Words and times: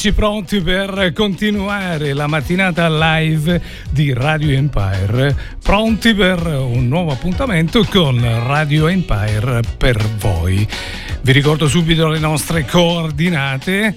Eccoci 0.00 0.16
pronti 0.16 0.62
per 0.62 1.12
continuare 1.14 2.14
la 2.14 2.26
mattinata 2.26 2.88
live 2.88 3.60
di 3.90 4.14
Radio 4.14 4.56
Empire, 4.56 5.36
pronti 5.62 6.14
per 6.14 6.46
un 6.46 6.88
nuovo 6.88 7.12
appuntamento 7.12 7.84
con 7.84 8.18
Radio 8.18 8.88
Empire 8.88 9.60
per 9.76 10.02
voi. 10.16 10.66
Vi 11.20 11.32
ricordo 11.32 11.68
subito 11.68 12.08
le 12.08 12.18
nostre 12.18 12.64
coordinate. 12.64 13.94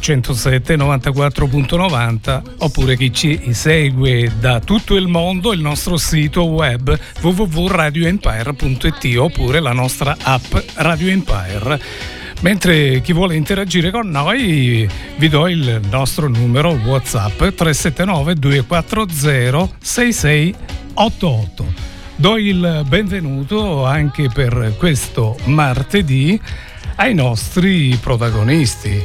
107 0.00 0.76
94.90 0.76 2.42
oppure 2.58 2.96
chi 2.96 3.12
ci 3.12 3.52
segue 3.52 4.32
da 4.40 4.58
tutto 4.58 4.96
il 4.96 5.06
mondo 5.06 5.52
il 5.52 5.60
nostro 5.60 5.96
sito 5.96 6.46
web 6.46 6.96
www.radioempire.it 7.20 9.16
oppure 9.16 9.60
la 9.60 9.72
nostra 9.72 10.16
app 10.20 10.54
Radio 10.74 11.08
Empire 11.08 12.16
Mentre 12.40 13.00
chi 13.00 13.12
vuole 13.12 13.34
interagire 13.34 13.90
con 13.90 14.08
noi 14.08 14.88
vi 15.16 15.28
do 15.28 15.48
il 15.48 15.80
nostro 15.90 16.28
numero 16.28 16.70
WhatsApp 16.70 17.36
379 17.36 18.34
240 18.34 19.76
6688. 19.80 21.74
Do 22.14 22.36
il 22.36 22.84
benvenuto 22.86 23.84
anche 23.84 24.28
per 24.32 24.76
questo 24.78 25.36
martedì 25.46 26.40
ai 26.96 27.12
nostri 27.12 27.98
protagonisti. 28.00 29.04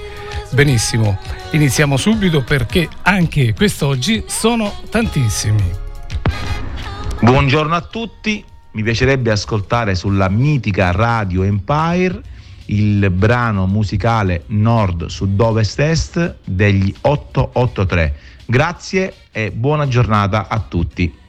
Benissimo, 0.52 1.18
iniziamo 1.52 1.98
subito 1.98 2.44
perché 2.44 2.88
anche 3.02 3.56
quest'oggi 3.56 4.26
sono 4.28 4.72
tantissimi. 4.92 5.72
Buongiorno 7.20 7.74
a 7.74 7.82
tutti, 7.82 8.46
mi 8.74 8.84
piacerebbe 8.84 9.32
ascoltare 9.32 9.96
sulla 9.96 10.30
mitica 10.30 10.92
Radio 10.92 11.42
Empire 11.42 12.22
il 12.74 13.12
brano 13.12 13.68
musicale 13.68 14.44
Nord 14.48 15.06
Sud 15.06 15.40
Ovest 15.40 15.80
Est 15.80 16.36
degli 16.44 16.94
883. 17.02 18.16
Grazie 18.46 19.14
e 19.32 19.52
buona 19.52 19.88
giornata 19.88 20.48
a 20.48 20.60
tutti. 20.60 21.22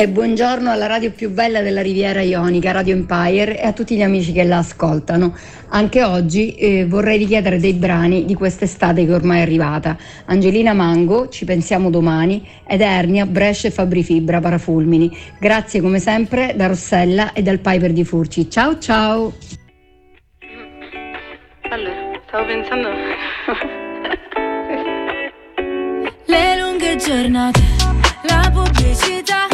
E 0.00 0.08
buongiorno 0.08 0.70
alla 0.70 0.86
radio 0.86 1.10
più 1.10 1.28
bella 1.28 1.60
della 1.60 1.82
Riviera 1.82 2.22
Ionica, 2.22 2.72
Radio 2.72 2.94
Empire 2.94 3.60
e 3.60 3.66
a 3.66 3.74
tutti 3.74 3.96
gli 3.96 4.00
amici 4.00 4.32
che 4.32 4.44
la 4.44 4.56
ascoltano. 4.56 5.36
Anche 5.68 6.02
oggi 6.02 6.54
eh, 6.54 6.86
vorrei 6.86 7.18
richiedere 7.18 7.58
dei 7.58 7.74
brani 7.74 8.24
di 8.24 8.32
quest'estate 8.32 9.04
che 9.04 9.12
ormai 9.12 9.40
è 9.40 9.42
arrivata. 9.42 9.98
Angelina 10.24 10.72
Mango, 10.72 11.28
Ci 11.28 11.44
pensiamo 11.44 11.90
domani 11.90 12.48
ed 12.66 12.80
Ernia, 12.80 13.26
Brescia 13.26 13.68
e 13.68 13.72
Fabri 13.72 14.02
Fibra, 14.02 14.40
Parafulmini. 14.40 15.14
Grazie 15.38 15.82
come 15.82 15.98
sempre 15.98 16.54
da 16.56 16.68
Rossella 16.68 17.34
e 17.34 17.42
dal 17.42 17.58
Piper 17.58 17.92
di 17.92 18.02
Furci. 18.02 18.48
Ciao 18.48 18.78
ciao! 18.78 19.34
Allora, 21.68 22.22
stavo 22.26 22.46
pensando... 22.46 22.88
Le 26.24 26.58
lunghe 26.58 26.96
giornate, 26.96 27.60
la 28.22 28.50
pubblicità 28.50 29.49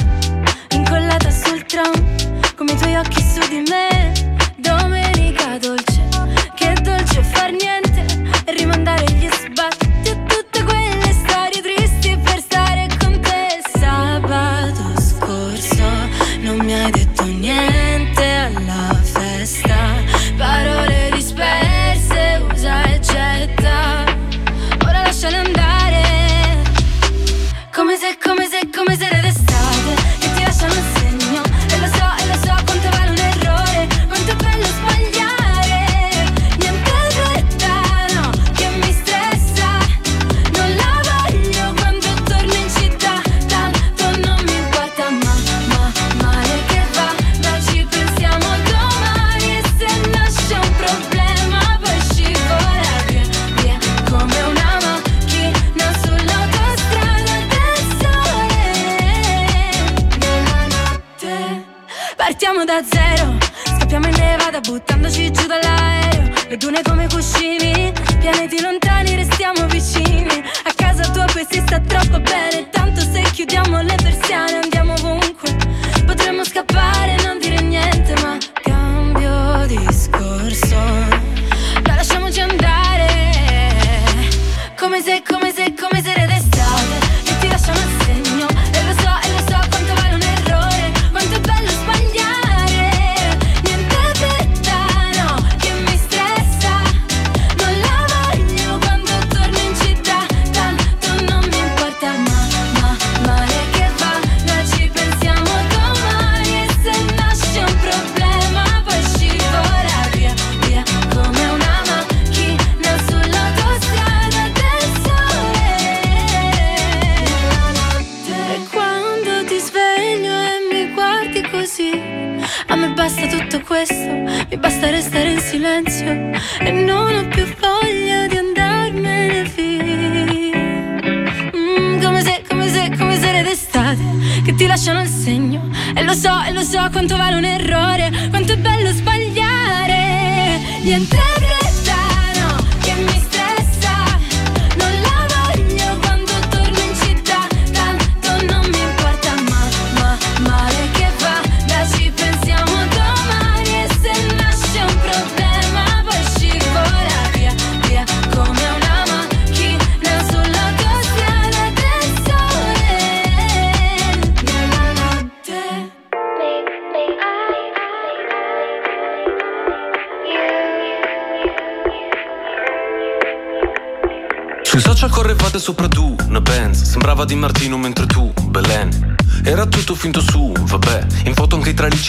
tram, 1.67 1.93
come 2.55 2.73
i 2.73 2.77
tuoi 2.77 2.97
occhi 2.97 3.21
su 3.21 3.41
di 3.49 3.63
me. 3.69 4.26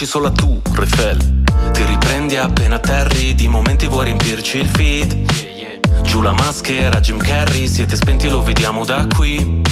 Anche 0.08 0.16
i 0.16 0.16
tralicci 0.16 0.16
solo 0.16 0.28
a 0.28 0.30
tu, 0.30 0.60
Refel 0.72 1.42
Ti 1.72 1.84
riprendi 1.84 2.36
appena 2.36 2.76
atterri 2.76 3.34
Di 3.34 3.46
momenti 3.46 3.86
vuoi 3.86 4.06
riempirci 4.06 4.58
il 4.58 4.66
feed. 4.66 6.02
Giù 6.02 6.22
la 6.22 6.32
maschera, 6.32 7.00
Jim 7.00 7.18
Carrey 7.18 7.68
Siete 7.68 7.94
spenti, 7.94 8.28
lo 8.28 8.42
vediamo 8.42 8.84
da 8.84 9.06
qui. 9.14 9.62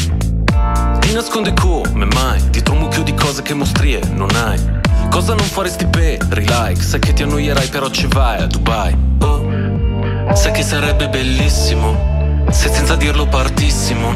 Ti 1.00 1.12
nasconde 1.12 1.54
come 1.54 2.04
mai 2.04 2.50
Dietro 2.50 2.74
un 2.74 2.80
mucchio 2.80 3.02
di 3.02 3.14
cose 3.14 3.42
che 3.42 3.54
mostrie 3.54 4.00
non 4.12 4.28
hai. 4.34 4.60
Cosa 5.10 5.34
non 5.34 5.46
faresti 5.46 5.86
per 5.86 6.18
like 6.30 6.82
Sai 6.82 7.00
che 7.00 7.12
ti 7.12 7.22
annoierai 7.22 7.68
però 7.68 7.88
ci 7.88 8.06
vai 8.06 8.42
a 8.42 8.46
Dubai. 8.46 8.94
Oh. 9.20 10.34
Sai 10.34 10.52
che 10.52 10.62
sarebbe 10.62 11.08
bellissimo 11.08 12.14
se 12.50 12.72
senza 12.72 12.94
dirlo 12.96 13.26
partissimo. 13.26 14.14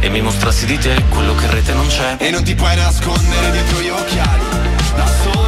E 0.00 0.08
mi 0.08 0.20
mostrassi 0.20 0.64
di 0.64 0.78
te 0.78 1.02
quello 1.08 1.34
che 1.34 1.44
in 1.44 1.50
rete 1.50 1.72
non 1.74 1.86
c'è. 1.86 2.16
E 2.18 2.30
non 2.30 2.42
ti 2.44 2.54
puoi 2.54 2.74
nascondere 2.76 3.50
dietro 3.50 3.80
gli 3.80 3.88
occhiali. 3.88 4.42
Da 4.94 5.06
sole 5.06 5.47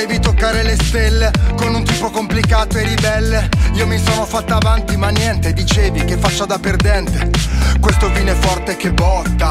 Ah 0.00 0.18
toccare 0.20 0.62
le 0.62 0.76
stelle 0.76 1.32
con 1.56 1.74
un 1.74 1.82
tipo 1.82 2.08
complicato 2.10 2.78
e 2.78 2.84
ribelle. 2.84 3.48
Io 3.74 3.84
mi 3.84 3.98
sono 3.98 4.24
fatta 4.24 4.54
avanti 4.54 4.96
ma 4.96 5.08
niente, 5.08 5.52
dicevi 5.52 6.04
che 6.04 6.16
faccia 6.16 6.44
da 6.44 6.56
perdente. 6.56 7.28
Questo 7.80 8.08
vino 8.12 8.30
è 8.30 8.34
forte 8.34 8.76
che 8.76 8.92
botta, 8.92 9.50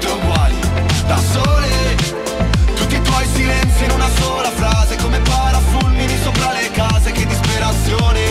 da 1.05 1.17
sole, 1.17 1.95
tutti 2.75 2.95
i 2.95 3.01
tuoi 3.01 3.25
silenzi 3.33 3.83
in 3.85 3.91
una 3.91 4.09
sola 4.19 4.49
frase, 4.49 4.95
come 4.97 5.19
parafulmini 5.19 6.17
sopra 6.21 6.51
le 6.53 6.69
case, 6.71 7.11
che 7.11 7.25
disperazione, 7.25 8.30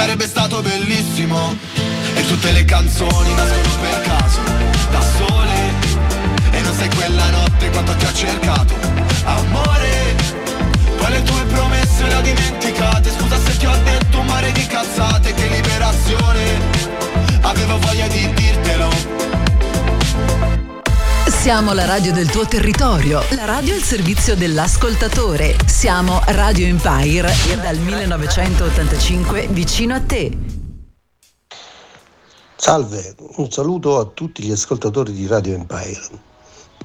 Sarebbe 0.00 0.26
stato 0.26 0.62
bellissimo, 0.62 1.54
e 2.14 2.26
tutte 2.26 2.52
le 2.52 2.64
canzoni 2.64 3.34
nascono 3.34 3.74
per 3.82 4.00
caso, 4.00 4.40
da 4.90 5.00
sole. 5.02 5.74
E 6.52 6.60
non 6.62 6.74
sei 6.74 6.88
quella 6.88 7.28
notte 7.28 7.68
quanto 7.68 7.94
ti 7.96 8.06
ho 8.06 8.12
cercato, 8.14 8.74
amore. 9.24 10.16
Poi 10.96 11.22
tue 11.22 11.42
promesse 11.52 12.06
le 12.06 12.14
ho 12.14 12.20
dimenticate, 12.22 13.10
scusa 13.10 13.38
se 13.44 13.56
ti 13.58 13.66
ho 13.66 13.76
detto 13.84 14.20
un 14.20 14.26
mare 14.26 14.50
di 14.52 14.66
cazzate, 14.66 15.34
che 15.34 15.48
liberazione. 15.48 16.44
Avevo 17.42 17.78
voglia 17.78 18.06
di 18.06 18.32
dirtelo. 18.32 19.39
Siamo 21.40 21.72
la 21.72 21.86
radio 21.86 22.12
del 22.12 22.30
tuo 22.30 22.44
territorio, 22.44 23.22
la 23.30 23.46
radio 23.46 23.72
al 23.72 23.80
servizio 23.80 24.36
dell'ascoltatore. 24.36 25.56
Siamo 25.64 26.20
Radio 26.26 26.66
Empire 26.66 27.32
e 27.50 27.56
dal 27.56 27.78
1985 27.78 29.48
vicino 29.48 29.94
a 29.94 30.00
te. 30.02 30.36
Salve, 32.56 33.14
un 33.36 33.50
saluto 33.50 33.98
a 33.98 34.04
tutti 34.04 34.42
gli 34.42 34.50
ascoltatori 34.50 35.14
di 35.14 35.26
Radio 35.26 35.54
Empire. 35.54 36.10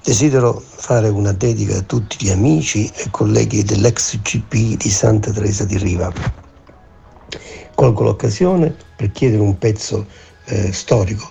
Desidero 0.01 0.57
fare 0.57 1.09
una 1.09 1.33
dedica 1.33 1.79
a 1.79 1.81
tutti 1.81 2.15
gli 2.21 2.29
amici 2.29 2.89
e 2.95 3.09
colleghi 3.11 3.61
dell'ex 3.61 4.21
GP 4.21 4.77
di 4.77 4.89
Santa 4.89 5.33
Teresa 5.33 5.65
di 5.65 5.77
Riva. 5.77 6.13
Colgo 7.75 8.03
l'occasione 8.03 8.73
per 8.95 9.11
chiedere 9.11 9.41
un 9.41 9.57
pezzo 9.57 10.05
eh, 10.45 10.71
storico 10.71 11.29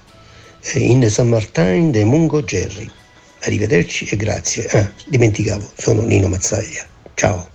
eh, 0.74 0.80
in 0.80 1.08
San 1.08 1.30
Martin 1.30 1.90
de 1.90 2.04
Mungo 2.04 2.44
Gerri. 2.44 3.02
Arrivederci 3.44 4.06
e 4.06 4.16
grazie. 4.16 4.66
Ah, 4.68 4.90
dimenticavo, 5.06 5.70
sono 5.76 6.02
Nino 6.02 6.28
Mazzaglia. 6.28 6.86
Ciao. 7.14 7.48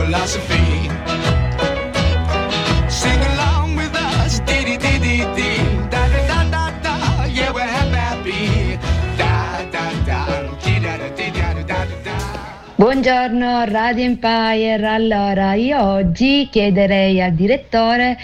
philosophy. 0.00 0.88
Sing 2.88 3.20
along 3.32 3.76
with 3.76 3.94
us, 3.94 4.40
dee 4.48 4.64
dee 4.64 4.78
dee 4.84 4.98
dee 5.04 5.24
dee, 5.36 5.60
da 5.92 6.02
da 6.12 6.20
da 6.28 6.38
da 6.54 6.64
da. 6.84 7.24
Yeah, 7.28 7.52
we're 7.52 7.68
happy, 7.68 8.78
da 9.20 9.60
da 9.74 9.84
da, 10.08 10.20
dee 10.64 10.80
da 10.80 10.96
da 11.02 11.08
dee 11.18 11.30
da 11.36 11.52
da 11.52 11.62
da 11.68 11.96
da. 12.04 12.16
Buongiorno 12.76 13.64
Radio 13.66 14.04
Empire, 14.04 14.86
allora 14.86 15.52
io 15.52 15.78
oggi 15.82 16.48
chiederei 16.50 17.20
al 17.20 17.32
direttore 17.32 18.16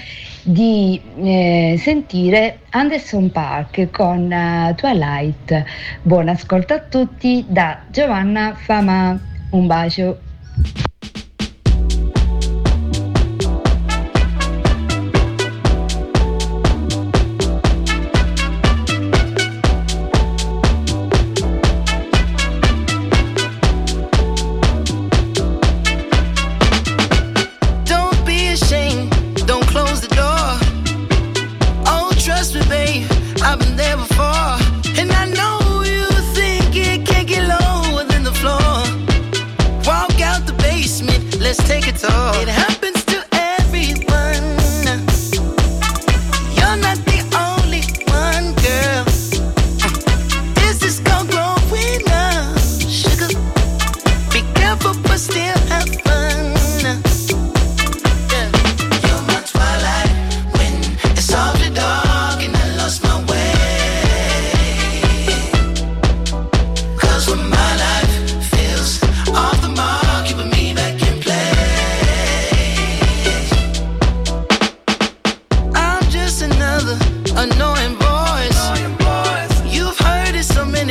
di 0.43 0.99
eh, 1.23 1.77
sentire 1.79 2.61
Anderson 2.71 3.31
Park 3.31 3.91
con 3.91 4.33
uh, 4.33 4.75
Twilight. 4.75 5.65
Buon 6.01 6.29
ascolto 6.29 6.73
a 6.73 6.81
tutti 6.81 7.45
da 7.47 7.81
Giovanna 7.91 8.55
Fama. 8.55 9.19
Un 9.51 9.67
bacio. 9.67 10.19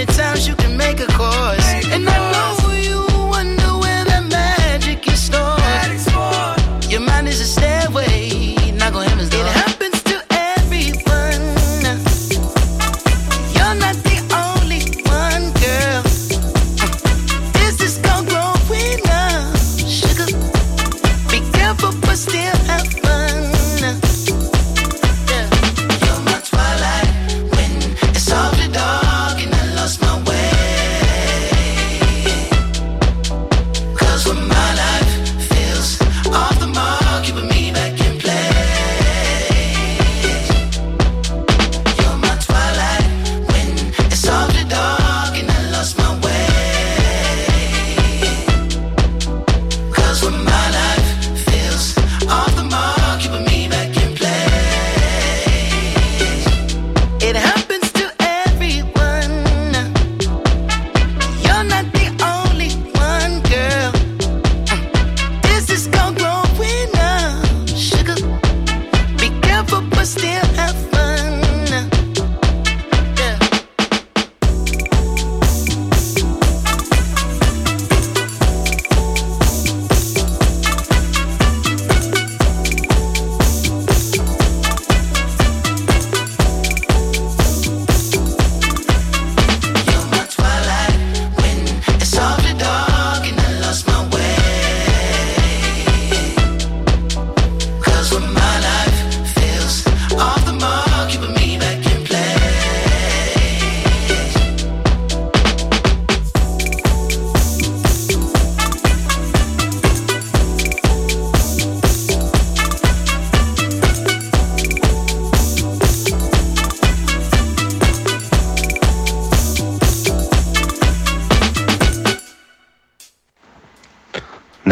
times 0.07 0.47
you 0.47 0.64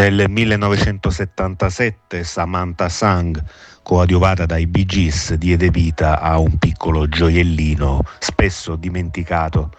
Nel 0.04 0.30
1977 0.30 2.26
Samantha 2.26 2.90
Sang, 2.90 3.42
coadiuvata 3.84 4.46
dai 4.46 4.68
Bee 4.68 4.84
Gees, 4.84 5.34
diede 5.36 5.70
vita 5.70 6.20
a 6.20 6.40
un 6.40 6.58
piccolo 6.58 7.08
gioiellino 7.08 8.02
spesso 8.20 8.76
dimenticato 8.76 9.72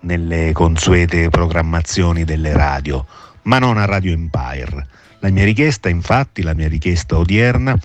nelle 0.00 0.50
consuete 0.52 1.28
programmazioni 1.28 2.24
delle 2.24 2.54
radio, 2.54 3.06
ma 3.42 3.60
non 3.60 3.78
a 3.78 3.84
Radio 3.84 4.10
Empire. 4.12 4.84
La 5.20 5.30
mia 5.30 5.44
richiesta, 5.44 5.88
infatti, 5.88 6.42
la 6.42 6.54
mia 6.54 6.66
richiesta 6.66 7.16
odierna 7.16 7.78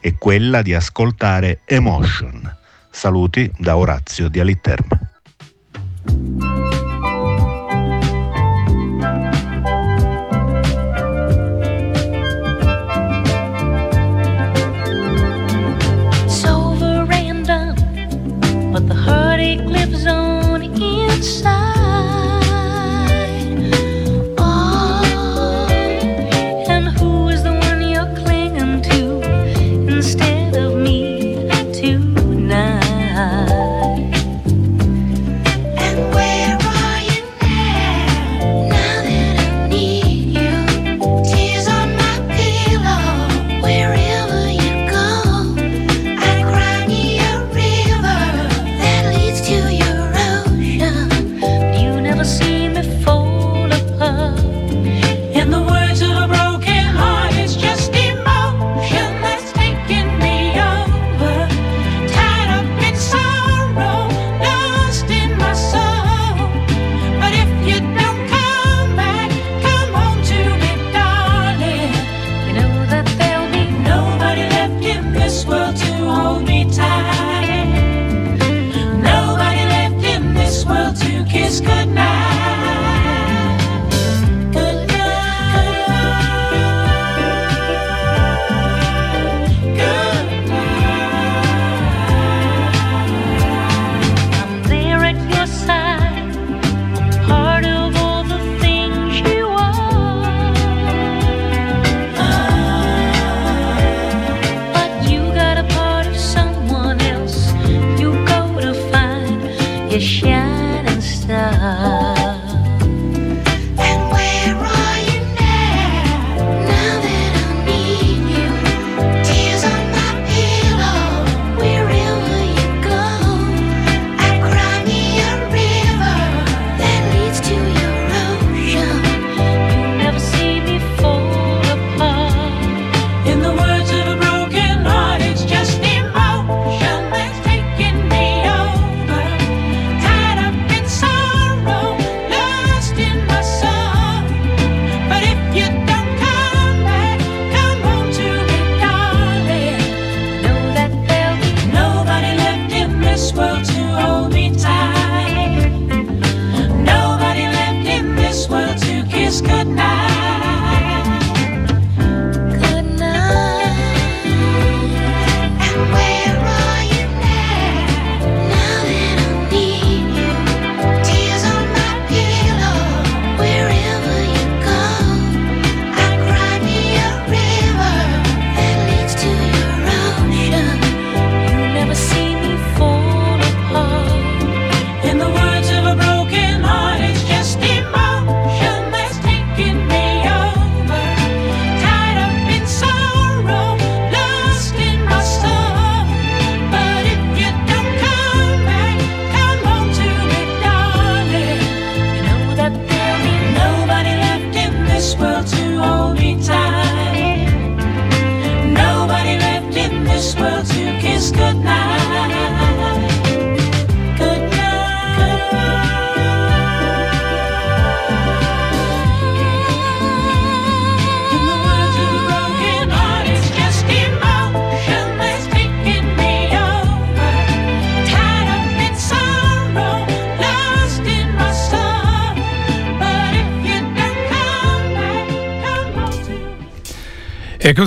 è 0.00 0.18
quella 0.18 0.60
di 0.60 0.74
ascoltare 0.74 1.60
Emotion. 1.64 2.56
Saluti 2.90 3.50
da 3.56 3.78
Orazio 3.78 4.28
di 4.28 4.38
Aliterma. 4.38 5.00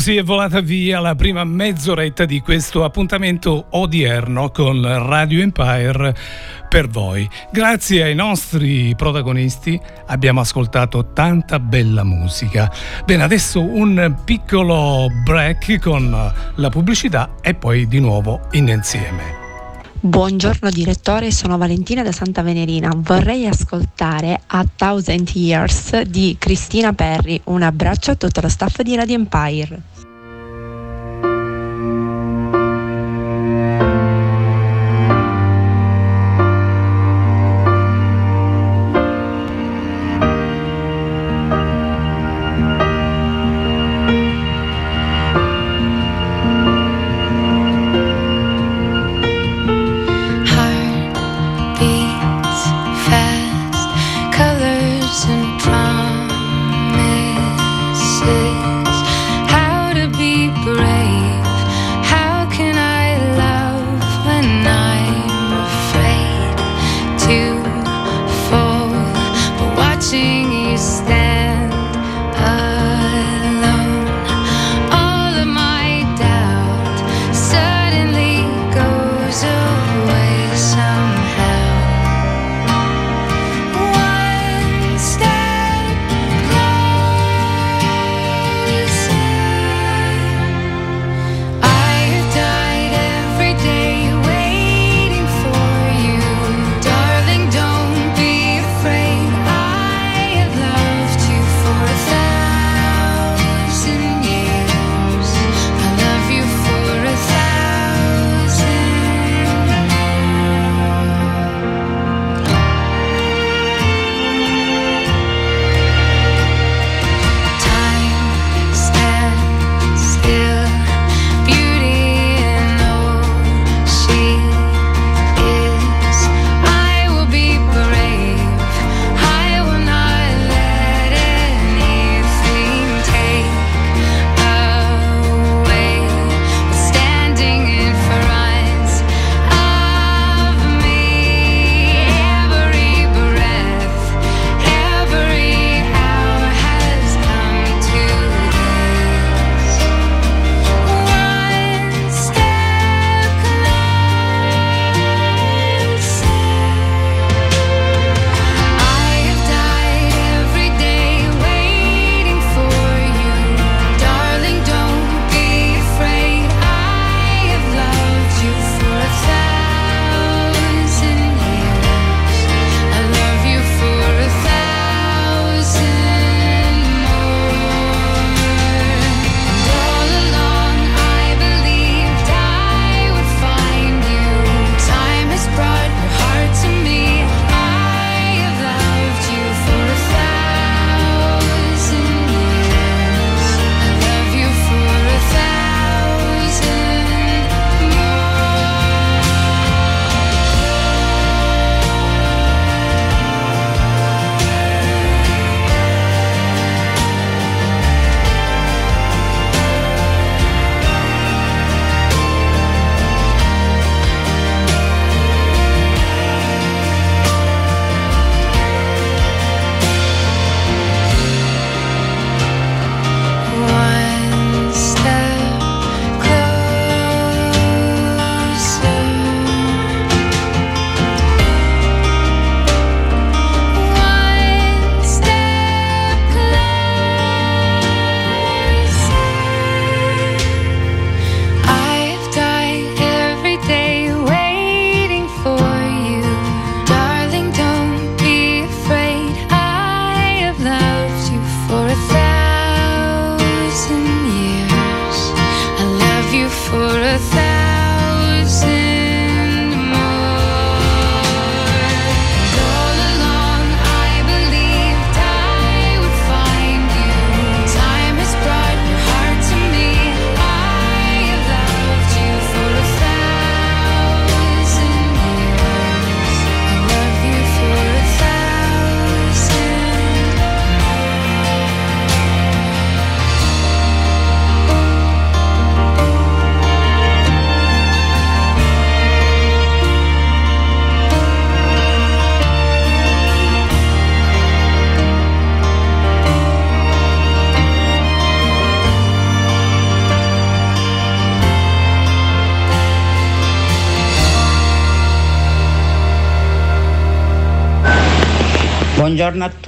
Così 0.01 0.15
è 0.15 0.23
volata 0.23 0.61
via 0.61 0.99
la 0.99 1.13
prima 1.13 1.43
mezz'oretta 1.43 2.25
di 2.25 2.39
questo 2.39 2.83
appuntamento 2.83 3.67
odierno 3.69 4.49
con 4.49 4.81
Radio 4.81 5.43
Empire 5.43 6.15
per 6.67 6.87
voi. 6.87 7.29
Grazie 7.51 8.01
ai 8.01 8.15
nostri 8.15 8.95
protagonisti 8.95 9.79
abbiamo 10.07 10.39
ascoltato 10.39 11.13
tanta 11.13 11.59
bella 11.59 12.03
musica. 12.03 12.73
Bene, 13.05 13.21
adesso 13.21 13.61
un 13.61 14.15
piccolo 14.25 15.05
break 15.23 15.79
con 15.79 16.33
la 16.55 16.69
pubblicità 16.69 17.35
e 17.39 17.53
poi 17.53 17.85
di 17.85 17.99
nuovo 17.99 18.47
in 18.53 18.69
insieme. 18.69 19.40
Buongiorno 20.03 20.71
direttore, 20.71 21.29
sono 21.29 21.59
Valentina 21.59 22.01
da 22.01 22.11
Santa 22.11 22.41
Venerina. 22.41 22.91
Vorrei 22.95 23.45
ascoltare 23.45 24.41
A 24.47 24.65
Thousand 24.75 25.29
Years 25.29 26.01
di 26.01 26.35
Cristina 26.39 26.91
Perry. 26.91 27.39
Un 27.43 27.61
abbraccio 27.61 28.09
a 28.09 28.15
tutto 28.15 28.41
lo 28.41 28.49
staff 28.49 28.81
di 28.81 28.95
Radio 28.95 29.13
Empire. 29.13 29.79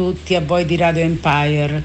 Tutti, 0.04 0.36
a 0.36 0.42
voi 0.42 0.66
di 0.66 0.76
Radio 0.76 1.02
Empire. 1.02 1.82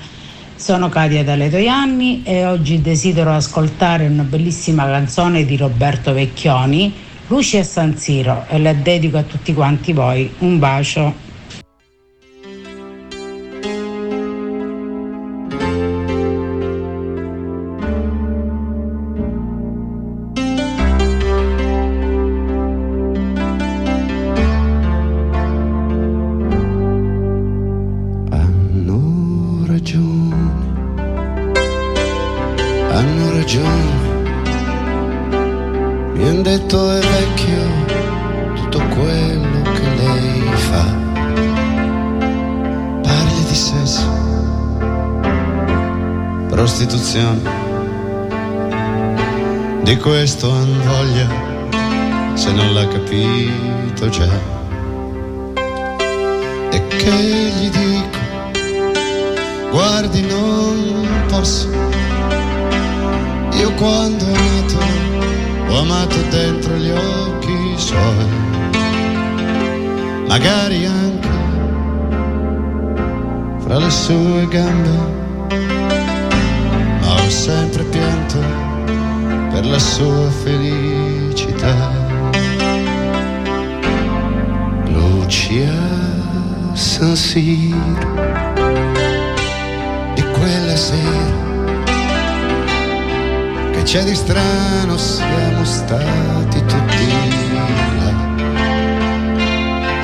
Sono 0.57 0.89
Katia 0.89 1.23
Dalle 1.23 1.49
Toianni 1.49 2.25
e 2.25 2.45
oggi 2.47 2.81
desidero 2.81 3.33
ascoltare 3.33 4.09
una 4.09 4.25
bellissima 4.25 4.87
canzone 4.87 5.45
di 5.45 5.57
Roberto 5.57 6.13
Vecchioni, 6.13 6.93
Luci 7.29 7.59
a 7.59 7.63
San 7.63 7.97
Siro, 7.97 8.45
e 8.49 8.59
la 8.59 8.73
dedico 8.73 9.19
a 9.19 9.23
tutti 9.23 9.55
quanti 9.55 9.93
voi. 9.93 10.29
Un 10.39 10.59
bacio. 10.59 11.28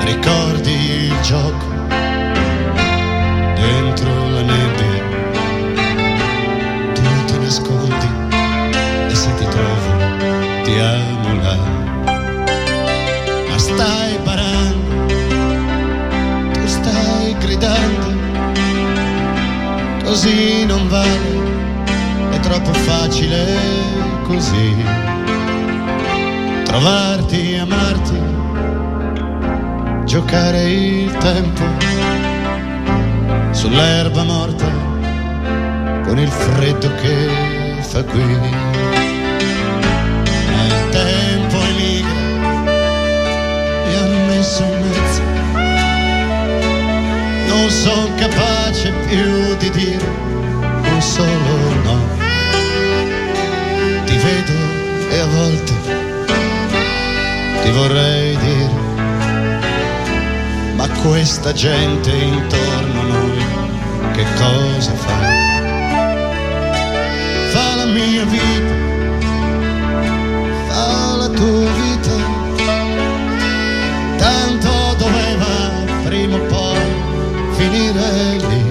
Ricordi 0.04 0.72
il 1.06 1.20
gioco 1.22 1.66
dentro 3.54 4.28
la 4.30 4.42
nebbia 4.42 5.02
tu 6.94 7.02
ti 7.26 7.38
nascondi 7.38 8.08
e 9.08 9.14
se 9.14 9.34
ti 9.34 9.46
trovo 9.48 9.90
ti 10.62 10.78
amo 10.78 11.34
là 11.42 11.56
ma 13.48 13.58
stai 13.58 14.18
parando 14.22 15.06
tu 16.52 16.66
stai 16.66 17.36
gridando 17.38 18.14
così 20.14 20.64
non 20.64 20.86
vale, 20.88 22.30
è 22.30 22.38
troppo 22.38 22.72
facile 22.72 23.58
così. 24.22 24.74
Trovarti, 26.64 27.56
amarti, 27.56 28.23
giocare 30.14 30.62
il 30.70 31.10
tempo 31.16 31.64
sull'erba 33.50 34.22
morta 34.22 34.70
con 36.04 36.16
il 36.20 36.28
freddo 36.28 36.88
che 37.02 37.80
fa 37.80 38.04
qui. 38.04 38.22
Ma 40.52 40.66
il 40.66 40.88
tempo 40.90 41.56
emigra 41.56 42.22
e 43.88 43.96
ha 43.96 44.06
messo 44.28 44.62
in 44.62 44.78
mezzo 44.86 45.22
non 47.48 47.68
sono 47.68 48.14
capace 48.14 48.92
più 49.08 49.56
di 49.56 49.70
dire 49.70 50.08
un 50.92 51.02
solo 51.02 51.56
no. 51.82 51.98
Ti 54.04 54.16
vedo 54.16 54.52
e 55.10 55.18
a 55.18 55.26
volte 55.26 55.72
ti 57.64 57.70
vorrei 57.70 58.33
questa 61.04 61.52
gente 61.52 62.10
intorno 62.10 63.00
a 63.00 63.04
noi 63.04 63.44
che 64.14 64.24
cosa 64.38 64.92
fa? 64.92 65.18
Fa 67.50 67.74
la 67.74 67.84
mia 67.84 68.24
vita, 68.24 68.74
fa 70.66 71.16
la 71.16 71.28
tua 71.28 71.70
vita, 71.82 72.16
tanto 74.16 74.94
doveva 74.96 75.72
prima 76.04 76.36
o 76.36 76.40
poi 76.46 76.80
finire 77.58 78.36
lì. 78.48 78.62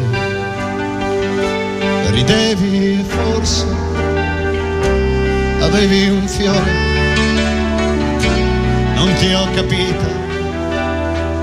Ridevi 2.09 3.05
forse, 3.07 3.65
avevi 5.61 6.09
un 6.09 6.27
fiore, 6.27 6.71
non 8.95 9.13
ti 9.19 9.33
ho 9.33 9.47
capito, 9.53 10.32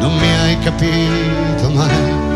non 0.01 0.17
mi 0.17 0.35
hai 0.39 0.59
capito 0.59 1.71
mai. 1.71 2.30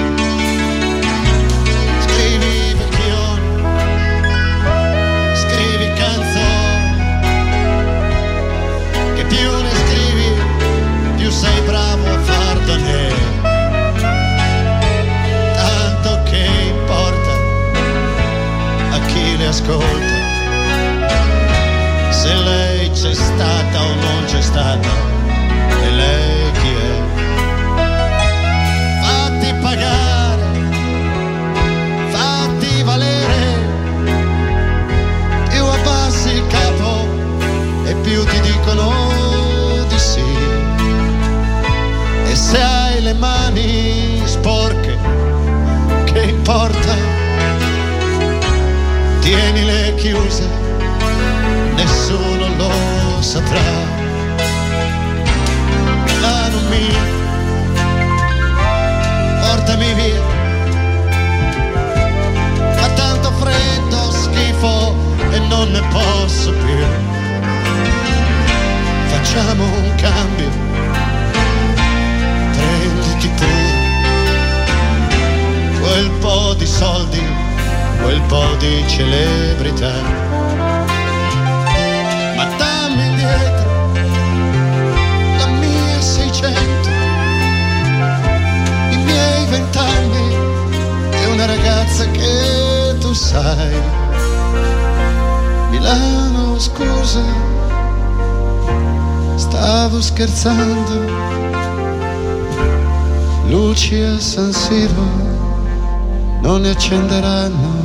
Non 106.41 106.61
ne 106.61 106.71
accenderanno 106.71 107.83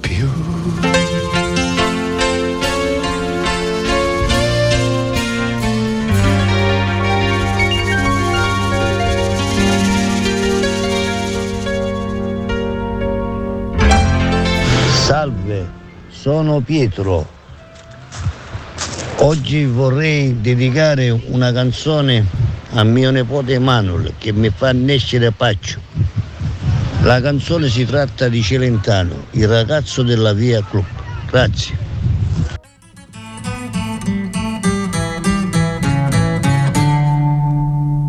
più. 0.00 0.28
Salve, 15.04 15.68
sono 16.10 16.60
Pietro. 16.60 17.26
Oggi 19.20 19.64
vorrei 19.64 20.40
dedicare 20.40 21.10
una 21.10 21.50
canzone 21.50 22.47
a 22.72 22.84
mio 22.84 23.10
nipote 23.10 23.58
Manuel 23.58 24.14
che 24.18 24.32
mi 24.32 24.50
fa 24.50 24.72
nascere 24.72 25.30
Paccio. 25.30 25.80
La 27.02 27.20
canzone 27.20 27.68
si 27.68 27.84
tratta 27.84 28.28
di 28.28 28.42
Celentano, 28.42 29.26
il 29.32 29.48
ragazzo 29.48 30.02
della 30.02 30.32
Via 30.32 30.62
Club. 30.68 30.84
Grazie. 31.30 31.86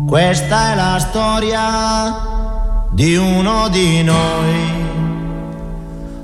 Questa 0.06 0.72
è 0.72 0.74
la 0.74 0.98
storia 0.98 2.88
di 2.90 3.14
uno 3.14 3.68
di 3.68 4.02
noi, 4.02 4.54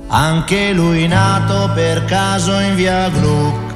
anche 0.08 0.72
lui 0.72 1.06
nato 1.06 1.70
per 1.72 2.04
caso 2.04 2.58
in 2.58 2.74
via 2.74 3.08
Gluck, 3.10 3.74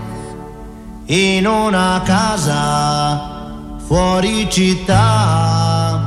in 1.06 1.46
una 1.46 2.02
casa 2.04 3.39
fuori 3.90 4.48
città, 4.48 6.00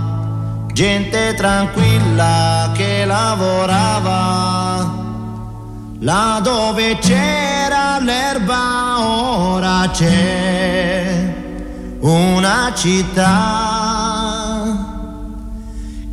gente 0.71 1.33
tranquilla 1.33 2.71
che 2.73 3.03
lavorava, 3.03 4.89
là 5.99 6.39
dove 6.41 6.97
c'era 6.99 7.99
l'erba 7.99 9.05
ora 9.05 9.89
c'è 9.91 11.33
una 11.99 12.71
città. 12.73 13.81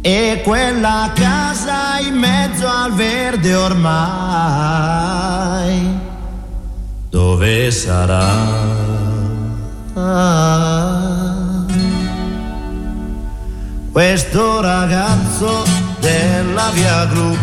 E 0.00 0.40
quella 0.42 1.12
casa 1.14 2.00
in 2.00 2.16
mezzo 2.16 2.66
al 2.66 2.92
verde 2.94 3.54
ormai 3.54 4.58
dove 7.10 7.70
sarà? 7.70 8.88
Questo 14.00 14.62
ragazzo 14.62 15.62
della 15.98 16.70
via 16.70 17.04
Gru 17.04 17.36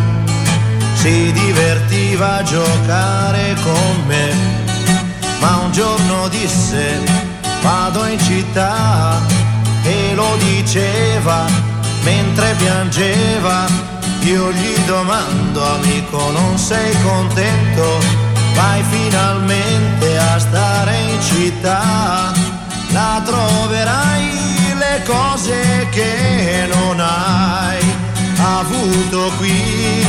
si 0.96 1.32
divertiva 1.32 2.38
a 2.38 2.42
giocare 2.42 3.56
con 3.62 4.04
me, 4.08 4.34
ma 5.40 5.58
un 5.58 5.72
giorno 5.72 6.28
disse 6.30 7.00
vado 7.62 8.08
in 8.08 8.20
città 8.20 9.22
e 9.84 10.16
lo 10.16 10.36
diceva 10.40 11.46
mentre 12.02 12.56
piangeva. 12.58 13.68
Io 14.22 14.52
gli 14.52 14.80
domando 14.88 15.64
amico 15.64 16.32
non 16.32 16.58
sei 16.58 16.92
contento? 17.04 18.00
Vai 18.56 18.82
finalmente 18.82 20.18
a 20.18 20.40
stare 20.40 20.98
in 20.98 21.22
città, 21.22 22.34
la 22.94 23.22
troverai 23.24 24.37
cose 25.04 25.88
che 25.92 26.68
non 26.74 27.00
hai 27.00 27.80
avuto 28.38 29.32
qui. 29.38 30.06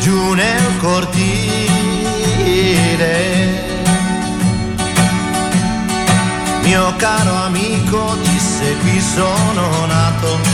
giù 0.00 0.32
nel 0.32 0.76
cortile. 0.78 1.32
Mio 6.62 6.94
caro 6.96 7.34
amico 7.44 8.16
disse 8.22 8.76
qui 8.78 9.00
sono 9.00 9.86
nato 9.86 10.53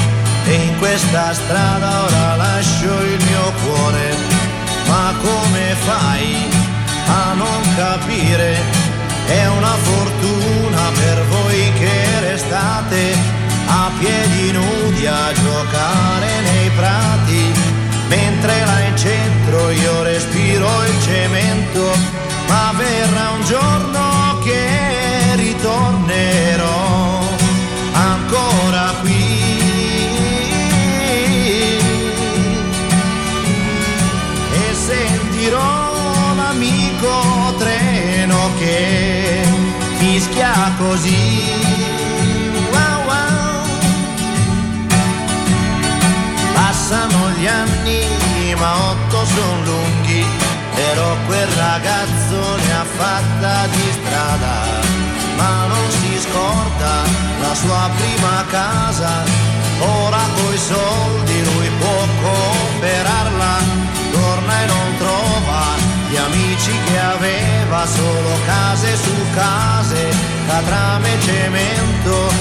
e 0.51 0.55
in 0.55 0.79
questa 0.79 1.33
strada 1.33 2.03
ora 2.03 2.35
lascio 2.35 2.93
il 3.03 3.25
mio 3.25 3.53
cuore, 3.63 4.17
ma 4.89 5.15
come 5.23 5.75
fai 5.87 6.49
a 7.07 7.35
non 7.35 7.61
capire? 7.77 8.59
È 9.27 9.47
una 9.47 9.77
fortuna 9.91 10.91
per 10.93 11.25
voi 11.27 11.73
che 11.79 12.21
restate 12.21 13.15
a 13.67 13.91
piedi 14.01 14.51
nudi 14.51 15.07
a 15.07 15.33
giocare 15.33 16.41
nei 16.41 16.71
prati, 16.71 17.53
mentre 18.09 18.65
là 18.65 18.81
in 18.89 18.97
centro 18.97 19.71
io 19.71 20.03
respiro 20.03 20.69
il 20.85 21.03
cemento, 21.03 21.93
ma 22.49 22.73
verrà 22.77 23.31
un 23.39 23.45
giorno 23.45 24.41
che 24.43 25.37
ritornerò 25.37 27.00
l'amico 37.01 37.55
treno 37.57 38.51
che 38.59 39.43
fischia 39.97 40.73
così. 40.79 41.43
Wow, 42.73 43.05
wow. 43.07 43.63
Passano 46.55 47.31
gli 47.39 47.47
anni, 47.47 48.55
ma 48.59 48.91
otto 48.91 49.25
sono 49.25 49.65
lunghi, 49.65 50.25
però 50.75 51.17
quel 51.27 51.47
ragazzo 51.47 52.57
ne 52.57 52.73
ha 52.75 52.85
fatta 52.85 53.67
di 53.67 53.93
strada, 53.93 54.65
ma 55.37 55.67
non 55.67 55.91
si 55.91 56.19
scorda 56.21 57.03
la 57.41 57.55
sua 57.55 57.91
prima 57.97 58.45
casa, 58.51 59.23
ora 59.79 60.21
coi 60.35 60.59
soldi 60.59 61.45
lui 61.45 61.71
può 61.79 62.07
comprarla, 62.23 63.59
torna 64.13 64.63
e 64.63 64.67
non 64.67 64.90
gli 66.11 66.17
amici 66.17 66.73
che 66.87 66.99
aveva, 66.99 67.87
solo 67.87 68.37
case 68.45 68.97
su 68.97 69.15
case, 69.33 70.09
catrame 70.47 71.15
e 71.15 71.21
cemento, 71.21 72.33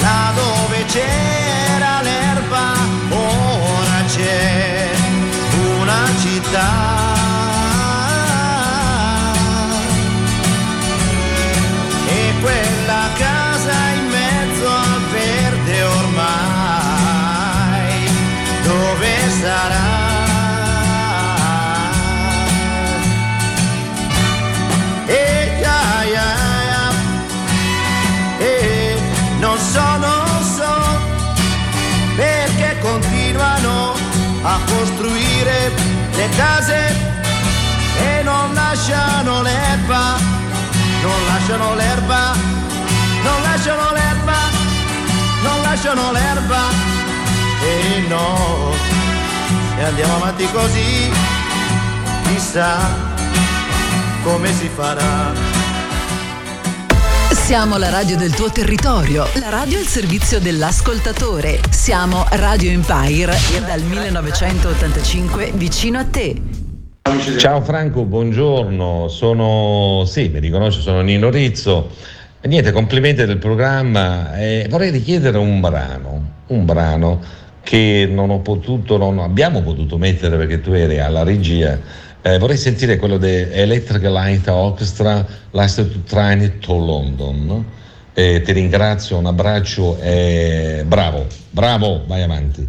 là 0.00 0.32
dove 0.34 0.84
c'era 0.86 2.02
l'erba, 2.02 2.72
ora 3.10 4.04
c'è 4.06 4.90
una 5.80 6.04
città. 6.20 7.05
Le 36.36 36.42
case 36.42 36.94
e 37.98 38.22
non 38.22 38.52
lasciano 38.52 39.42
l'erba, 39.42 40.16
non 41.02 41.26
lasciano 41.26 41.74
l'erba, 41.74 42.32
non 43.22 43.42
lasciano 43.42 43.92
l'erba, 43.92 44.38
non 45.42 45.62
lasciano 45.62 46.12
l'erba. 46.12 46.60
E 47.62 48.06
no, 48.08 48.72
se 49.76 49.84
andiamo 49.84 50.16
avanti 50.16 50.46
così, 50.52 51.10
chissà 52.24 52.76
come 54.22 54.52
si 54.52 54.68
farà. 54.68 55.55
Siamo 57.46 57.76
la 57.76 57.90
radio 57.90 58.16
del 58.16 58.34
tuo 58.34 58.50
territorio, 58.50 59.24
la 59.38 59.50
radio 59.50 59.78
al 59.78 59.84
servizio 59.84 60.40
dell'ascoltatore. 60.40 61.60
Siamo 61.70 62.26
Radio 62.30 62.72
Empire 62.72 63.34
dal 63.64 63.82
1985 63.82 65.52
vicino 65.54 66.00
a 66.00 66.04
te. 66.04 66.34
Ciao 67.38 67.60
Franco, 67.60 68.02
buongiorno, 68.02 69.06
sono, 69.06 70.02
sì, 70.06 70.28
mi 70.28 70.40
riconosce, 70.40 70.80
sono 70.80 71.02
Nino 71.02 71.30
Rizzo. 71.30 71.90
Niente, 72.42 72.72
complimenti 72.72 73.24
del 73.24 73.38
programma. 73.38 74.36
Eh, 74.36 74.66
vorrei 74.68 74.90
richiedere 74.90 75.38
un 75.38 75.60
brano, 75.60 76.30
un 76.48 76.64
brano 76.64 77.22
che 77.62 78.08
non 78.10 78.30
ho 78.30 78.40
potuto, 78.40 78.96
non 78.96 79.20
abbiamo 79.20 79.62
potuto 79.62 79.98
mettere 79.98 80.36
perché 80.36 80.60
tu 80.60 80.72
eri 80.72 80.98
alla 80.98 81.22
regia 81.22 81.78
eh, 82.22 82.38
vorrei 82.38 82.56
sentire 82.56 82.96
quello 82.96 83.18
di 83.18 83.28
Electric 83.28 84.02
Light 84.02 84.48
Orchestra, 84.48 85.24
Last 85.52 85.92
to 85.92 86.00
Train 86.06 86.58
to 86.58 86.76
London. 86.76 87.64
Eh, 88.12 88.42
ti 88.42 88.52
ringrazio, 88.52 89.18
un 89.18 89.26
abbraccio 89.26 89.98
e 90.00 90.84
bravo, 90.86 91.26
bravo, 91.50 92.04
vai 92.06 92.22
avanti. 92.22 92.68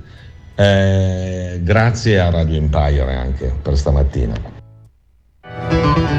Eh, 0.55 1.59
grazie 1.63 2.19
a 2.19 2.29
Radio 2.29 2.57
Empire 2.57 3.13
anche 3.13 3.53
per 3.61 3.77
stamattina. 3.77 4.55
thank 5.49 6.17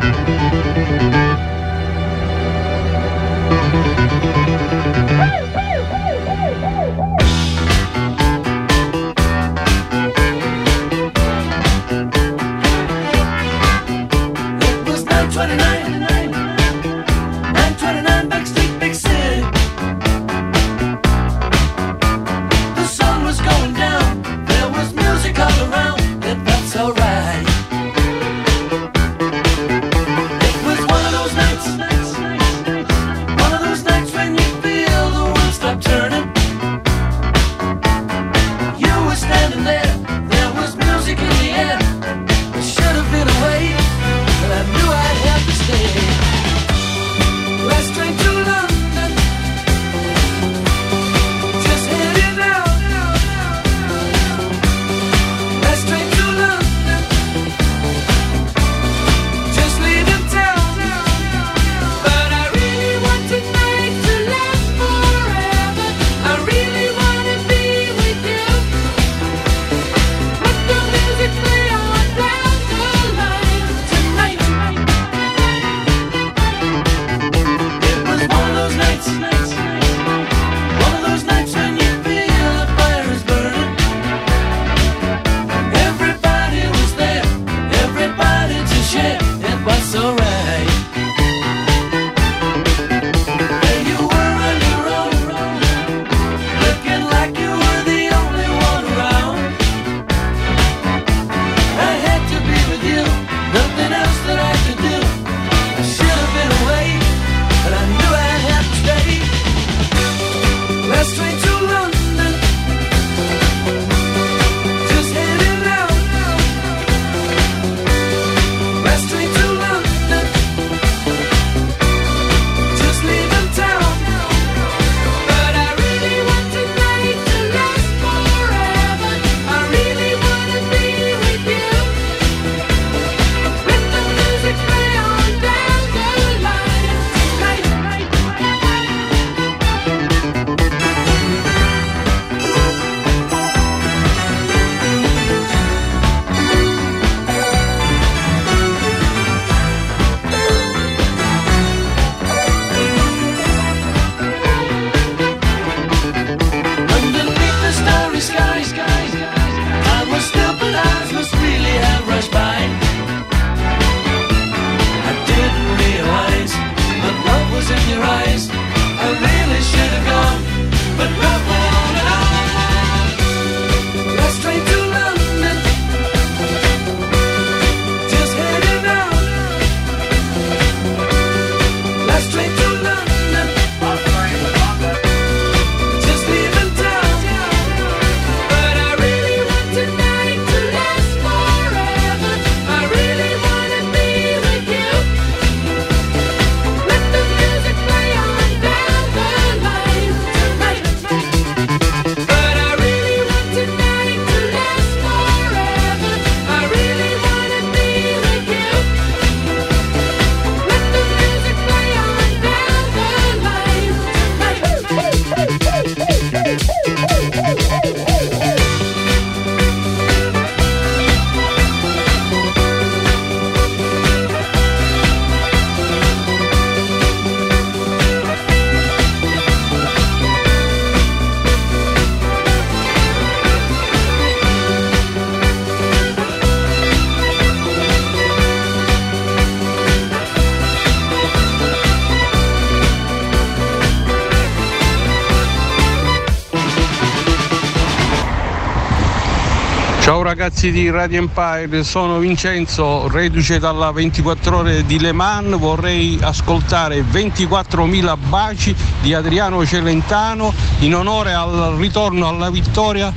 ragazzi 250.60 250.72
di 250.72 250.90
Radio 250.90 251.20
Empire, 251.20 251.84
sono 251.84 252.18
Vincenzo, 252.18 253.06
reduce 253.06 253.60
dalla 253.60 253.92
24 253.92 254.56
ore 254.56 254.84
di 254.84 254.98
Le 254.98 255.12
Mans, 255.12 255.56
vorrei 255.56 256.18
ascoltare 256.20 257.02
24.000 257.02 258.16
baci 258.28 258.74
di 259.00 259.14
Adriano 259.14 259.64
Celentano 259.64 260.52
in 260.80 260.96
onore 260.96 261.32
al 261.32 261.76
ritorno 261.76 262.26
alla 262.26 262.50
vittoria 262.50 263.12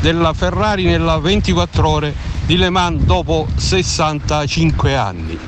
della 0.00 0.32
Ferrari 0.32 0.84
nella 0.84 1.18
24 1.18 1.86
ore 1.86 2.14
di 2.46 2.56
Le 2.56 2.70
Mans 2.70 3.02
dopo 3.02 3.46
65 3.54 4.96
anni. 4.96 5.45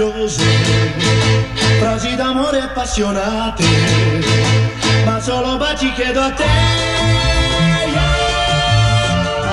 Meravigliose, 0.00 0.42
frasi 1.78 2.14
d'amore 2.16 2.60
appassionate, 2.60 3.64
ma 5.04 5.20
solo 5.20 5.56
baci 5.58 5.92
chiedo 5.92 6.22
a 6.22 6.30
te. 6.30 6.44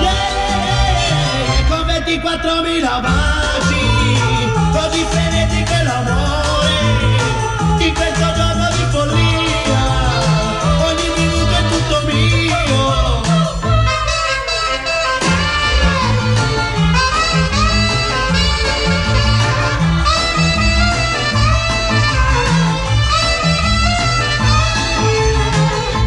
yeah, 0.00 1.68
con 1.68 1.86
24.000 1.86 3.00
baci, 3.02 3.84
così 4.72 5.04
frenetico 5.08 5.72
è 5.72 5.82
l'amore, 5.82 6.72
in 7.78 7.94
questo 7.94 8.32
giorno 8.34 8.68
di 8.70 8.77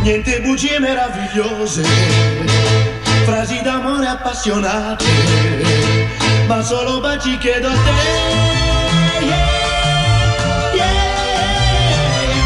Niente 0.03 0.41
bugie 0.41 0.79
meravigliose, 0.79 1.83
frasi 3.25 3.61
d'amore 3.61 4.07
appassionate, 4.07 5.05
ma 6.47 6.61
solo 6.63 6.99
baci 6.99 7.37
chiedo 7.37 7.67
a 7.67 7.71
te. 7.71 7.91
Yeah, 10.73 10.87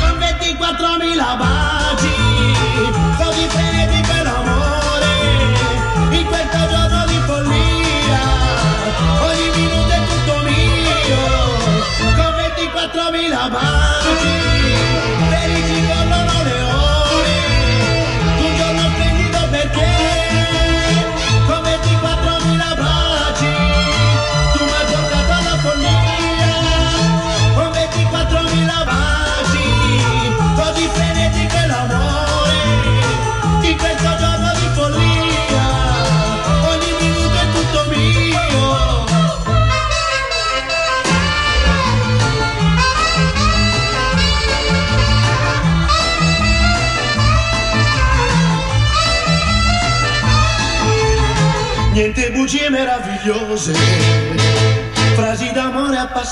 con 0.01 0.19
24.000 0.19 1.37
baci, 1.37 2.13
così 3.23 3.47
frenetico 3.47 4.11
è 4.11 4.23
l'amore, 4.23 5.13
in 6.11 6.25
questo 6.25 6.57
giorno 6.69 7.05
di 7.07 7.19
follia, 7.25 8.21
ogni 9.21 9.49
minuto 9.55 9.91
è 9.91 10.01
tutto 10.09 10.35
mio, 10.43 11.23
con 12.15 12.33
24.000 12.35 13.49
baci, 13.49 14.54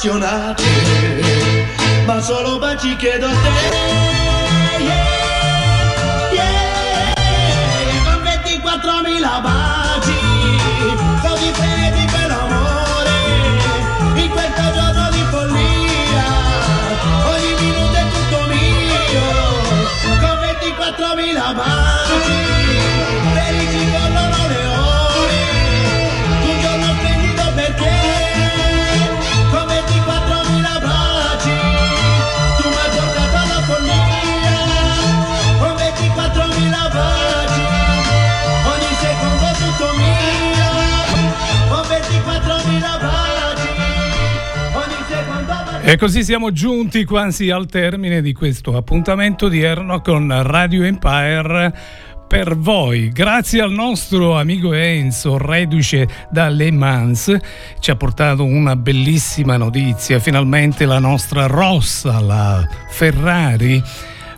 appassionate, 0.03 0.61
ma 2.05 2.19
solo 2.19 2.59
baci 2.59 2.95
chiedo 2.97 3.27
a 3.27 3.31
te. 3.31 4.02
E 45.93 45.97
così 45.97 46.23
siamo 46.23 46.51
giunti 46.51 47.05
quasi 47.05 47.51
al 47.51 47.67
termine 47.67 48.23
di 48.23 48.33
questo 48.33 48.75
appuntamento 48.75 49.45
odierno 49.45 50.01
con 50.01 50.41
Radio 50.41 50.81
Empire 50.81 51.71
per 52.27 52.57
voi. 52.57 53.09
Grazie 53.09 53.61
al 53.61 53.71
nostro 53.71 54.35
amico 54.39 54.73
Enzo, 54.73 55.37
reduce 55.37 56.07
da 56.31 56.49
Le 56.49 56.71
Mans, 56.71 57.37
ci 57.79 57.91
ha 57.91 57.95
portato 57.95 58.43
una 58.43 58.75
bellissima 58.75 59.55
notizia. 59.55 60.17
Finalmente 60.17 60.87
la 60.87 60.97
nostra 60.97 61.45
rossa, 61.45 62.19
la 62.19 62.67
Ferrari, 62.89 63.79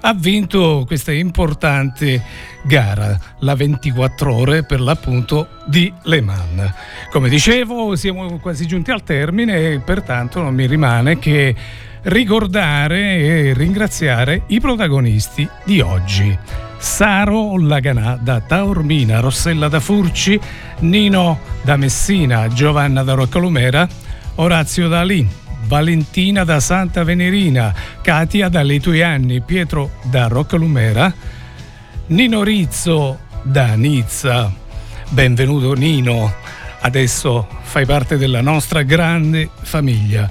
ha 0.08 0.14
vinto 0.14 0.84
questa 0.86 1.12
importante 1.12 2.22
gara, 2.62 3.20
la 3.40 3.56
24 3.56 4.36
ore 4.36 4.64
per 4.64 4.80
l'appunto 4.80 5.48
di 5.66 5.92
Le 6.04 6.22
Mans. 6.22 6.74
Come 7.10 7.28
dicevo, 7.28 7.96
siamo 7.96 8.38
quasi 8.38 8.68
giunti 8.68 8.92
al 8.92 9.02
termine 9.02 9.72
e 9.72 9.80
pertanto 9.80 10.44
non 10.44 10.54
mi 10.54 10.68
rimane 10.68 11.18
che 11.18 11.56
ricordare 12.04 13.16
e 13.16 13.54
ringraziare 13.56 14.44
i 14.48 14.60
protagonisti 14.60 15.50
di 15.64 15.80
oggi. 15.80 16.38
Saro 16.78 17.58
Laganà 17.58 18.16
da 18.22 18.42
Taormina, 18.42 19.22
Rossella 19.22 19.70
da 19.70 19.80
Furci, 19.80 20.40
Nino 20.82 21.40
da 21.64 21.78
Messina, 21.78 22.48
Giovanna 22.48 23.02
da 23.02 23.16
Roccalumera, 23.16 23.88
Orazio 24.36 24.88
da 24.88 25.02
Lì, 25.02 25.28
Valentina 25.68 26.44
da 26.44 26.60
Santa 26.60 27.04
Venerina, 27.04 27.74
Katia 28.02 28.50
da 28.50 28.62
Letuianni, 28.62 29.42
Pietro 29.42 29.92
da 30.04 30.28
Roccalumera, 30.28 31.14
Nino 32.08 32.44
Rizzo 32.44 33.20
da 33.42 33.76
Nizza. 33.76 34.52
Benvenuto 35.10 35.74
Nino, 35.74 36.34
adesso 36.82 37.48
fai 37.62 37.86
parte 37.86 38.18
della 38.18 38.42
nostra 38.42 38.84
grande 38.84 39.50
famiglia 39.62 40.30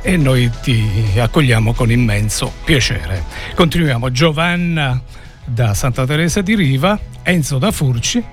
e 0.00 0.16
noi 0.16 0.50
ti 0.62 0.84
accogliamo 1.18 1.74
con 1.74 1.90
immenso 1.90 2.52
piacere. 2.64 3.24
Continuiamo 3.54 4.10
Giovanna 4.10 5.00
da 5.44 5.74
Santa 5.74 6.06
Teresa 6.06 6.40
di 6.40 6.54
Riva, 6.54 6.98
Enzo 7.22 7.58
da 7.58 7.70
Furci 7.70 8.24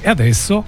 e 0.00 0.08
adesso 0.08 0.64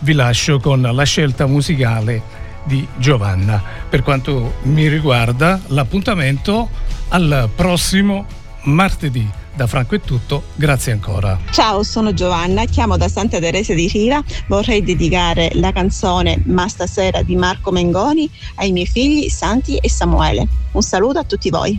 vi 0.00 0.12
lascio 0.12 0.58
con 0.58 0.82
la 0.82 1.04
scelta 1.04 1.46
musicale 1.46 2.41
di 2.64 2.86
Giovanna. 2.96 3.62
Per 3.88 4.02
quanto 4.02 4.54
mi 4.62 4.88
riguarda, 4.88 5.60
l'appuntamento 5.68 6.68
al 7.08 7.48
prossimo 7.54 8.26
martedì. 8.62 9.28
Da 9.54 9.66
Franco 9.66 9.94
è 9.94 10.00
tutto, 10.00 10.44
grazie 10.54 10.92
ancora. 10.92 11.38
Ciao, 11.50 11.82
sono 11.82 12.14
Giovanna, 12.14 12.64
chiamo 12.64 12.96
da 12.96 13.08
Santa 13.08 13.38
Teresa 13.38 13.74
di 13.74 13.86
Riva. 13.86 14.22
Vorrei 14.46 14.82
dedicare 14.82 15.50
la 15.54 15.72
canzone 15.72 16.40
Ma 16.46 16.68
stasera 16.68 17.22
di 17.22 17.36
Marco 17.36 17.70
Mengoni 17.70 18.30
ai 18.56 18.72
miei 18.72 18.86
figli 18.86 19.28
Santi 19.28 19.76
e 19.76 19.90
Samuele. 19.90 20.46
Un 20.72 20.82
saluto 20.82 21.18
a 21.18 21.24
tutti 21.24 21.50
voi. 21.50 21.78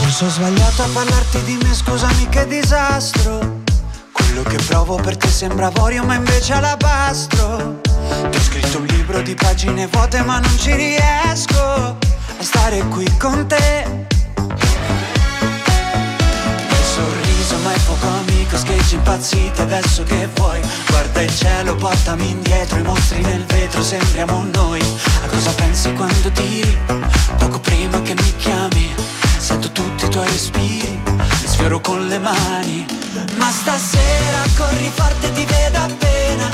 Forse 0.00 0.24
ho 0.24 0.28
sbagliato 0.28 0.61
a 0.82 0.88
parlarti 0.92 1.42
di 1.44 1.56
me, 1.62 1.72
scusami 1.72 2.28
che 2.28 2.46
disastro. 2.48 3.60
Quello 4.10 4.42
che 4.42 4.56
provo 4.66 4.96
per 4.96 5.16
te 5.16 5.28
sembra 5.28 5.66
avorio, 5.66 6.02
ma 6.02 6.14
invece 6.14 6.54
alabastro. 6.54 7.80
Ti 8.30 8.36
ho 8.36 8.42
scritto 8.42 8.78
un 8.78 8.86
libro 8.86 9.22
di 9.22 9.34
pagine 9.34 9.86
vuote, 9.86 10.22
ma 10.22 10.40
non 10.40 10.58
ci 10.58 10.74
riesco 10.74 11.60
a 11.60 11.96
stare 12.40 12.82
qui 12.88 13.06
con 13.16 13.46
te. 13.46 14.08
Il 16.68 16.84
sorriso, 16.94 17.56
ma 17.62 17.72
è 17.72 17.78
poco 17.86 18.08
amico, 18.08 18.56
scheggi 18.56 18.96
impazziti, 18.96 19.60
adesso 19.60 20.02
che 20.02 20.28
vuoi? 20.34 20.60
Guarda 20.88 21.22
il 21.22 21.36
cielo, 21.36 21.76
portami 21.76 22.28
indietro, 22.28 22.78
i 22.78 22.82
mostri 22.82 23.20
nel 23.20 23.44
vetro, 23.44 23.84
sembriamo 23.84 24.46
noi. 24.52 24.80
A 24.80 25.28
cosa 25.28 25.50
pensi 25.52 25.92
quando 25.92 26.28
tiri? 26.32 26.76
Poco 27.38 27.60
prima 27.60 28.02
che 28.02 28.14
mi 28.14 28.34
chiami, 28.36 28.92
sento 29.42 29.72
tutti 29.72 30.04
i 30.04 30.08
tuoi 30.08 30.28
respiri, 30.28 31.02
mi 31.04 31.46
sfioro 31.46 31.80
con 31.80 32.06
le 32.06 32.18
mani. 32.20 32.86
Ma 33.34 33.50
stasera 33.50 34.38
corri 34.56 34.88
forte, 34.94 35.32
ti 35.32 35.44
vedo 35.44 35.78
appena. 35.78 36.48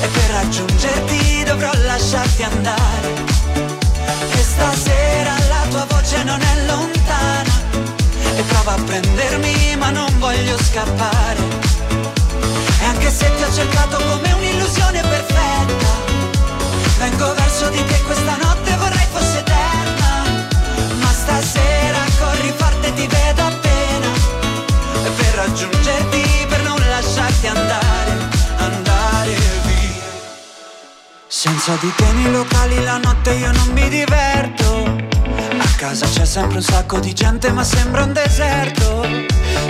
E 0.00 0.06
per 0.06 0.30
raggiungerti 0.30 1.44
dovrò 1.44 1.70
lasciarti 1.84 2.42
andare. 2.42 3.08
E 4.32 4.42
stasera 4.42 5.34
la 5.50 5.66
tua 5.68 5.86
voce 5.90 6.22
non 6.22 6.40
è 6.40 6.64
lontana. 6.66 7.52
E 8.34 8.42
prova 8.44 8.72
a 8.72 8.82
prendermi, 8.82 9.76
ma 9.76 9.90
non 9.90 10.10
voglio 10.18 10.56
scappare. 10.56 11.42
E 12.80 12.84
anche 12.86 13.10
se 13.10 13.30
ti 13.36 13.42
ho 13.42 13.52
cercato 13.52 13.98
come 13.98 14.32
un'illusione 14.32 15.02
perfetta, 15.02 15.90
vengo 16.98 17.34
verso 17.34 17.68
di 17.68 17.84
te 17.84 18.00
questa 18.04 18.36
notte, 18.40 18.74
vorrei 18.76 19.06
fosse 19.12 19.29
raggiungerti, 25.50 26.46
per 26.48 26.62
non 26.62 26.78
lasciarti 26.78 27.46
andare, 27.48 28.28
andare 28.56 29.34
via. 29.64 30.02
Senza 31.26 31.76
di 31.80 31.92
te 31.96 32.12
nei 32.12 32.30
locali 32.30 32.82
la 32.84 32.98
notte 32.98 33.32
io 33.32 33.50
non 33.52 33.68
mi 33.72 33.88
diverto. 33.88 35.08
A 35.58 35.68
casa 35.76 36.06
c'è 36.06 36.24
sempre 36.24 36.58
un 36.58 36.62
sacco 36.62 37.00
di 37.00 37.12
gente 37.12 37.50
ma 37.50 37.64
sembra 37.64 38.04
un 38.04 38.12
deserto. 38.12 39.06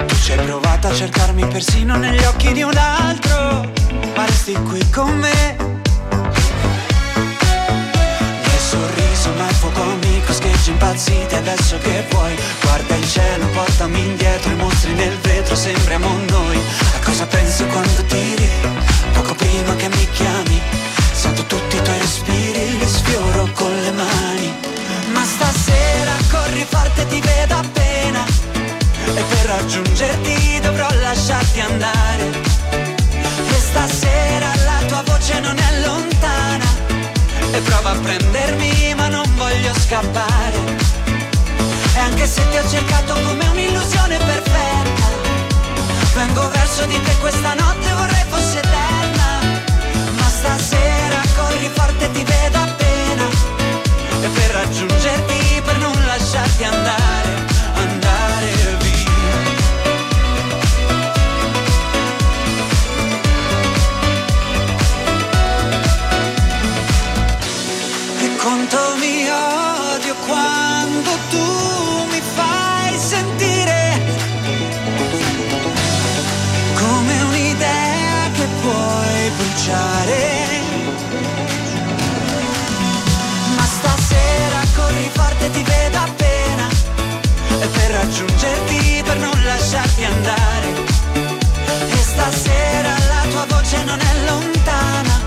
Tu 0.06 0.14
ci 0.16 0.32
hai 0.32 0.44
provato 0.44 0.88
a 0.88 0.94
cercarmi 0.94 1.46
persino 1.46 1.96
negli 1.96 2.24
occhi 2.24 2.52
di 2.52 2.62
un 2.62 2.76
altro. 2.76 3.70
Ma 4.14 4.26
resti 4.26 4.52
qui 4.52 4.90
con 4.90 5.16
me. 5.16 5.79
Ma 9.36 9.48
il 9.48 9.54
fuoco 9.54 9.82
amico 9.82 10.32
scheggi 10.32 10.70
impazziti 10.70 11.34
adesso 11.34 11.78
che 11.78 12.04
vuoi. 12.10 12.36
Guarda 12.62 12.94
il 12.96 13.08
cielo, 13.08 13.46
portami 13.46 13.98
indietro, 13.98 14.50
i 14.50 14.54
mostri 14.56 14.92
nel 14.94 15.16
vetro, 15.18 15.54
sembriamo 15.54 16.08
noi. 16.28 16.58
A 16.94 17.04
cosa 17.04 17.26
penso 17.26 17.64
quando 17.66 18.04
tiri? 18.04 18.48
Poco 19.12 19.34
prima 19.34 19.74
che 19.76 19.88
mi 19.88 20.08
chiami. 20.12 20.60
Sento 21.12 21.44
tutti 21.44 21.76
i 21.76 21.82
tuoi 21.82 21.98
respiri, 21.98 22.78
li 22.78 22.86
sfioro 22.86 23.48
con 23.54 23.72
le 23.80 23.92
mani. 23.92 24.54
Ma 25.12 25.24
stasera 25.24 26.12
corri 26.30 26.66
forte, 26.68 27.06
ti 27.08 27.20
vedo 27.20 27.54
appena. 27.54 28.24
E 29.14 29.22
per 29.22 29.44
raggiungerti 29.46 30.60
dovrò 30.60 30.88
lasciarti 31.00 31.60
andare. 31.60 32.24
E 33.48 33.58
stasera 33.58 34.19
scappare. 39.90 40.60
E 41.94 41.98
anche 41.98 42.24
se 42.24 42.48
ti 42.48 42.56
ho 42.56 42.68
cercato 42.68 43.12
come 43.26 43.44
un'illusione 43.48 44.18
perfetta, 44.18 45.08
vengo 46.14 46.48
verso 46.48 46.86
di 46.86 47.00
te 47.02 47.12
questa 47.18 47.54
notte 47.54 47.92
vorrei 47.94 48.24
fosse 48.28 48.58
eterna. 48.58 49.28
Ma 50.14 50.28
stasera 50.28 51.20
corri 51.36 51.68
forte, 51.74 52.08
ti 52.12 52.22
vedo 52.22 52.58
appena. 52.58 53.24
E 54.22 54.28
per 54.28 54.50
raggiungerti, 54.50 55.60
per 55.64 55.78
non 55.78 56.04
lasciarti 56.06 56.62
andare, 56.62 56.99
lasciarti 89.70 90.04
andare. 90.04 90.68
E 91.90 91.96
stasera 91.96 92.90
la 92.90 93.28
tua 93.30 93.46
voce 93.46 93.84
non 93.84 94.00
è 94.00 94.24
lontana. 94.26 95.20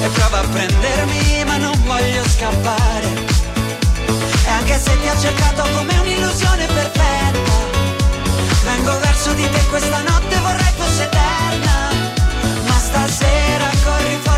E 0.00 0.08
prova 0.08 0.38
a 0.38 0.46
prendermi, 0.48 1.44
ma 1.44 1.56
non 1.58 1.78
voglio 1.84 2.26
scappare. 2.26 3.08
E 4.44 4.48
anche 4.48 4.78
se 4.78 4.98
ti 4.98 5.08
ho 5.08 5.20
cercato 5.20 5.62
come 5.74 5.98
un'illusione 5.98 6.66
perfetta, 6.66 7.52
vengo 8.64 8.98
verso 8.98 9.32
di 9.34 9.46
te 9.50 9.66
questa 9.68 10.00
notte, 10.08 10.38
vorrei 10.38 10.72
fosse 10.76 11.02
eterna. 11.02 11.90
Ma 12.66 12.78
stasera 12.78 13.68
corri 13.84 14.18
fuori 14.22 14.35